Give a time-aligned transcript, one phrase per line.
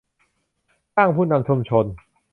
[0.95, 1.85] สร้างผู้นำชุมชน